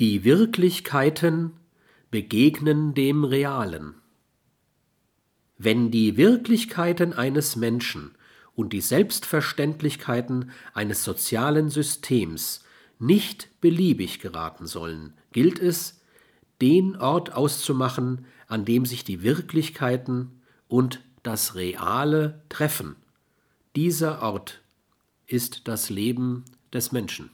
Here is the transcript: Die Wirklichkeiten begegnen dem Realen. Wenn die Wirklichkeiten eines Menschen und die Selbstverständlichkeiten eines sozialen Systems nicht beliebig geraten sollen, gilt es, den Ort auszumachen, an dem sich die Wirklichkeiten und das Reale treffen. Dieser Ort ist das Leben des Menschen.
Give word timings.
Die 0.00 0.24
Wirklichkeiten 0.24 1.52
begegnen 2.10 2.94
dem 2.94 3.22
Realen. 3.22 3.94
Wenn 5.56 5.92
die 5.92 6.16
Wirklichkeiten 6.16 7.12
eines 7.12 7.54
Menschen 7.54 8.10
und 8.56 8.72
die 8.72 8.80
Selbstverständlichkeiten 8.80 10.50
eines 10.72 11.04
sozialen 11.04 11.70
Systems 11.70 12.64
nicht 12.98 13.48
beliebig 13.60 14.18
geraten 14.18 14.66
sollen, 14.66 15.12
gilt 15.30 15.60
es, 15.60 16.00
den 16.60 16.96
Ort 16.96 17.32
auszumachen, 17.32 18.26
an 18.48 18.64
dem 18.64 18.86
sich 18.86 19.04
die 19.04 19.22
Wirklichkeiten 19.22 20.42
und 20.66 21.04
das 21.22 21.54
Reale 21.54 22.42
treffen. 22.48 22.96
Dieser 23.76 24.22
Ort 24.22 24.60
ist 25.28 25.68
das 25.68 25.88
Leben 25.88 26.44
des 26.72 26.90
Menschen. 26.90 27.30